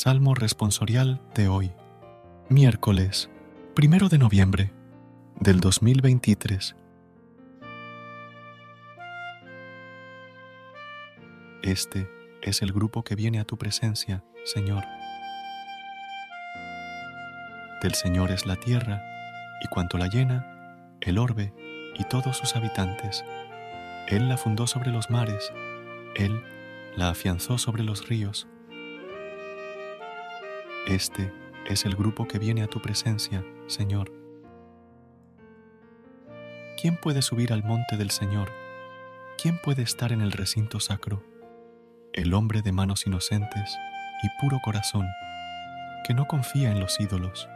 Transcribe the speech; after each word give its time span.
Salmo 0.00 0.36
responsorial 0.36 1.20
de 1.34 1.48
hoy, 1.48 1.72
miércoles, 2.48 3.28
primero 3.74 4.08
de 4.08 4.18
noviembre 4.18 4.70
del 5.40 5.58
2023. 5.58 6.76
Este 11.64 12.08
es 12.42 12.62
el 12.62 12.72
grupo 12.72 13.02
que 13.02 13.16
viene 13.16 13.40
a 13.40 13.44
tu 13.44 13.58
presencia, 13.58 14.22
Señor. 14.44 14.84
Del 17.82 17.94
Señor 17.94 18.30
es 18.30 18.46
la 18.46 18.54
tierra 18.54 19.02
y 19.64 19.66
cuanto 19.66 19.98
la 19.98 20.06
llena, 20.06 20.94
el 21.00 21.18
orbe 21.18 21.52
y 21.98 22.04
todos 22.04 22.36
sus 22.36 22.54
habitantes. 22.54 23.24
Él 24.06 24.28
la 24.28 24.36
fundó 24.36 24.68
sobre 24.68 24.92
los 24.92 25.10
mares, 25.10 25.52
Él 26.14 26.44
la 26.94 27.08
afianzó 27.08 27.58
sobre 27.58 27.82
los 27.82 28.08
ríos. 28.08 28.46
Este 30.88 31.30
es 31.66 31.84
el 31.84 31.94
grupo 31.94 32.26
que 32.26 32.38
viene 32.38 32.62
a 32.62 32.66
tu 32.66 32.80
presencia, 32.80 33.44
Señor. 33.66 34.10
¿Quién 36.80 36.96
puede 36.96 37.20
subir 37.20 37.52
al 37.52 37.62
monte 37.62 37.98
del 37.98 38.10
Señor? 38.10 38.50
¿Quién 39.36 39.58
puede 39.58 39.82
estar 39.82 40.12
en 40.12 40.22
el 40.22 40.32
recinto 40.32 40.80
sacro? 40.80 41.22
El 42.14 42.32
hombre 42.32 42.62
de 42.62 42.72
manos 42.72 43.06
inocentes 43.06 43.76
y 44.22 44.28
puro 44.40 44.60
corazón, 44.64 45.06
que 46.06 46.14
no 46.14 46.26
confía 46.26 46.70
en 46.70 46.80
los 46.80 46.98
ídolos. 46.98 47.50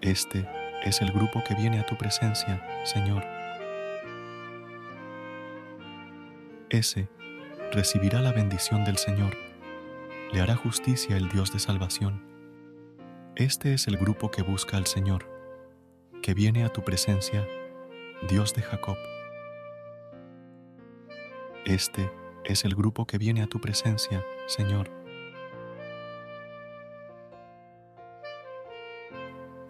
Este 0.00 0.44
es 0.82 1.00
el 1.02 1.12
grupo 1.12 1.44
que 1.44 1.54
viene 1.54 1.78
a 1.78 1.86
tu 1.86 1.96
presencia, 1.96 2.60
Señor. 2.82 3.24
Ese 6.68 7.08
recibirá 7.70 8.20
la 8.20 8.32
bendición 8.32 8.84
del 8.84 8.96
Señor 8.96 9.53
le 10.34 10.40
hará 10.40 10.56
justicia 10.56 11.16
el 11.16 11.28
Dios 11.28 11.52
de 11.52 11.60
salvación. 11.60 12.20
Este 13.36 13.72
es 13.72 13.86
el 13.86 13.96
grupo 13.96 14.32
que 14.32 14.42
busca 14.42 14.76
al 14.76 14.86
Señor, 14.86 15.30
que 16.22 16.34
viene 16.34 16.64
a 16.64 16.70
tu 16.70 16.82
presencia, 16.82 17.46
Dios 18.28 18.52
de 18.52 18.62
Jacob. 18.62 18.96
Este 21.64 22.10
es 22.44 22.64
el 22.64 22.74
grupo 22.74 23.06
que 23.06 23.16
viene 23.16 23.42
a 23.42 23.46
tu 23.46 23.60
presencia, 23.60 24.24
Señor. 24.48 24.90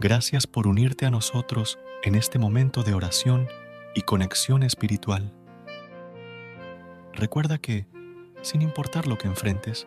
Gracias 0.01 0.47
por 0.47 0.67
unirte 0.67 1.05
a 1.05 1.11
nosotros 1.11 1.79
en 2.03 2.15
este 2.15 2.39
momento 2.39 2.83
de 2.83 2.95
oración 2.95 3.49
y 3.95 4.01
conexión 4.01 4.63
espiritual. 4.63 5.31
Recuerda 7.13 7.59
que, 7.59 7.87
sin 8.41 8.63
importar 8.63 9.07
lo 9.07 9.19
que 9.19 9.29
enfrentes, 9.29 9.87